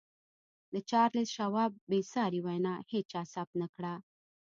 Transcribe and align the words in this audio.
د 0.73 0.75
چارليس 0.89 1.29
شواب 1.37 1.71
بې 1.89 1.99
ساري 2.13 2.39
وينا 2.47 2.73
هېچا 2.91 3.21
ثبت 3.33 3.53
نه 3.61 3.67
کړه. 3.75 3.93